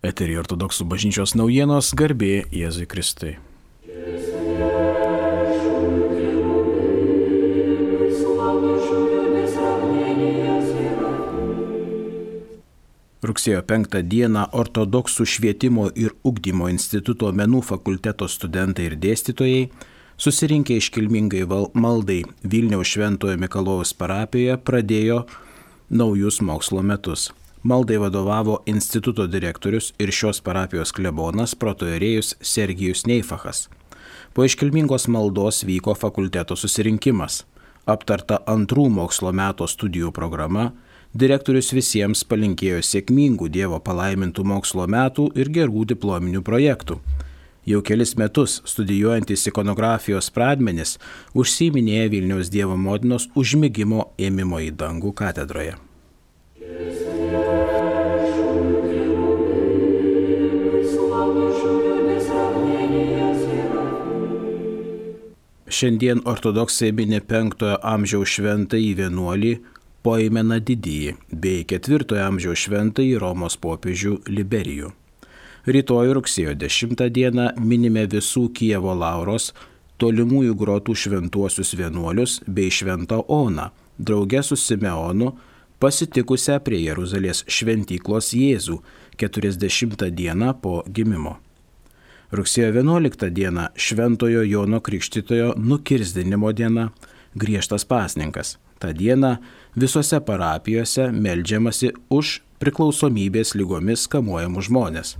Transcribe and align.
Eterį 0.00 0.38
ortodoksų 0.40 0.86
bažnyčios 0.88 1.34
naujienos 1.36 1.90
garbė 1.92 2.46
Jėzui 2.56 2.86
Kristui. 2.88 3.34
Rugsėjo 13.20 13.60
5 13.68 13.98
dieną 14.08 14.46
ortodoksų 14.56 15.26
švietimo 15.28 15.90
ir 15.92 16.14
ugdymo 16.24 16.70
instituto 16.72 17.28
menų 17.36 17.60
fakulteto 17.68 18.24
studentai 18.24 18.86
ir 18.88 18.96
dėstytojai 19.02 19.66
susirinkę 20.16 20.78
iškilmingai 20.80 21.44
maldai 21.76 22.22
Vilniaus 22.40 22.88
Šventojo 22.94 23.36
Mikalojaus 23.36 23.92
parapijoje 23.92 24.56
pradėjo 24.64 25.20
naujus 25.92 26.40
mokslo 26.40 26.80
metus. 26.80 27.28
Maldai 27.62 27.96
vadovavo 27.96 28.62
instituto 28.66 29.26
direktorius 29.26 29.92
ir 29.98 30.08
šios 30.16 30.38
parapijos 30.40 30.94
klebonas 30.96 31.52
protoerėjus 31.54 32.38
Sergijus 32.40 33.04
Neifachas. 33.04 33.66
Po 34.32 34.46
iškilmingos 34.48 35.04
maldos 35.12 35.60
vyko 35.68 35.92
fakulteto 35.94 36.56
susirinkimas. 36.56 37.42
Aptarta 37.84 38.38
antrų 38.48 38.86
mokslo 38.94 39.32
meto 39.36 39.68
studijų 39.68 40.08
programa, 40.16 40.70
direktorius 41.12 41.68
visiems 41.76 42.24
palinkėjo 42.24 42.80
sėkmingų 42.80 43.50
Dievo 43.52 43.82
palaimintų 43.84 44.46
mokslo 44.54 44.88
metų 44.88 45.28
ir 45.36 45.52
gerų 45.52 45.84
diplominių 45.92 46.40
projektų. 46.40 46.96
Jau 47.68 47.82
kelis 47.84 48.16
metus 48.16 48.62
studijuojantis 48.64 49.44
ikonografijos 49.52 50.32
pradmenis 50.32 50.96
užsiminėja 51.36 52.08
Vilniaus 52.08 52.48
Dievo 52.48 52.80
motinos 52.80 53.28
užmygimo 53.36 54.14
ėmimo 54.16 54.64
į 54.64 54.72
dangų 54.80 55.12
katedroje. 55.12 55.76
Šiandien 65.70 66.18
ortodoksai 66.26 66.88
minė 66.98 67.20
5 67.30 67.60
amžiaus 67.86 68.32
šventąjį 68.34 68.88
vienuolį 68.98 69.50
Poimeną 70.02 70.56
didįjį 70.66 71.12
bei 71.44 71.60
4 71.68 72.16
amžiaus 72.24 72.64
šventąjį 72.64 73.20
Romos 73.22 73.54
popiežių 73.60 74.16
Liberijų. 74.32 74.88
Rytoj 75.70 76.10
rugsėjo 76.16 76.54
10 76.58 77.04
dieną 77.14 77.44
minime 77.60 78.02
visų 78.10 78.48
Kievo 78.56 78.96
Lauros 78.98 79.52
tolimųjų 80.02 80.56
grotų 80.58 80.96
šventuosius 81.04 81.76
vienuolius 81.78 82.40
bei 82.48 82.72
šventą 82.72 83.20
Oną, 83.28 83.68
draugę 83.98 84.42
su 84.42 84.58
Simeonu, 84.58 85.36
pasitikusią 85.78 86.58
prie 86.66 86.80
Jeruzalės 86.88 87.44
šventyklos 87.46 88.32
Jėzų 88.34 88.80
40 89.22 90.10
dieną 90.10 90.50
po 90.64 90.80
gimimo. 90.88 91.36
Rugsėjo 92.30 92.68
11 92.70 93.26
diena 93.34 93.70
Šventojo 93.74 94.44
Jono 94.46 94.78
Krikštitojo 94.80 95.56
nukirsdinimo 95.58 96.52
diena 96.54 96.90
griežtas 97.34 97.82
pasninkas. 97.84 98.58
Ta 98.78 98.92
diena 98.94 99.40
visose 99.74 100.20
parapijose 100.22 101.08
melžiamasi 101.10 101.90
už 102.06 102.36
priklausomybės 102.62 103.56
lygomis 103.58 104.06
kamuojamus 104.06 104.70
žmonės. 104.70 105.16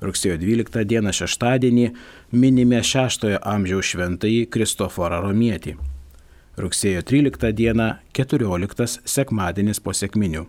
Rugsėjo 0.00 0.40
12 0.40 0.88
dieną 0.88 1.12
šeštadienį 1.12 1.86
minime 2.32 2.80
6 2.80 3.28
amžiaus 3.44 3.92
šventąjį 3.92 4.48
Kristoforą 4.48 5.20
Romietį. 5.28 5.76
Rugsėjo 6.56 7.04
13 7.04 7.52
dieną 7.52 7.94
14 8.16 9.02
sekmadienis 9.04 9.76
po 9.76 9.92
sėkminių. 9.92 10.46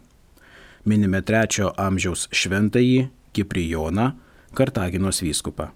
Minime 0.88 1.20
3 1.20 1.74
amžiaus 1.76 2.30
šventąjį 2.32 3.10
Kiprijoną 3.36 4.14
Kartaginos 4.54 5.22
vyskupą. 5.24 5.70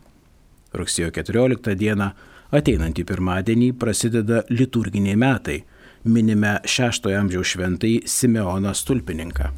Rugsėjo 0.76 1.10
14 1.16 1.76
dieną, 1.80 2.12
ateinantį 2.54 3.06
pirmadienį, 3.10 3.72
prasideda 3.80 4.44
liturginiai 4.50 5.18
metai. 5.18 5.64
Minime 6.06 6.60
6 6.64 7.10
amžiaus 7.18 7.56
šventai 7.56 7.96
Simeoną 8.08 8.76
Stulpininką. 8.78 9.50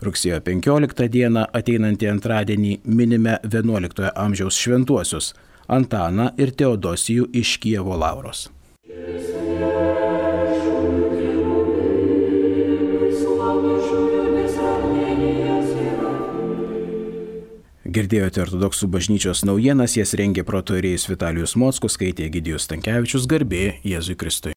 Rugsėjo 0.00 0.40
15 0.40 1.08
dieną, 1.12 1.44
ateinantį 1.52 2.08
antradienį, 2.14 2.72
minime 2.84 3.36
11 3.44 4.14
amžiaus 4.16 4.56
šventuosius 4.56 5.34
Antaną 5.70 6.32
ir 6.40 6.50
Teodosijų 6.50 7.28
iš 7.36 7.58
Kievo 7.62 7.94
Lauros. 8.00 8.48
Girdėjote 17.90 18.38
ortodoksų 18.44 18.86
bažnyčios 18.86 19.40
naujienas, 19.42 19.96
jas 19.98 20.12
rengė 20.14 20.44
protoirėjus 20.46 21.08
Vitalijus 21.10 21.56
Mockus, 21.58 21.96
skaitė 21.96 22.28
Gidijus 22.30 22.68
Tankievičius, 22.70 23.26
garbė 23.26 23.64
Jėzui 23.82 24.14
Kristui. 24.20 24.48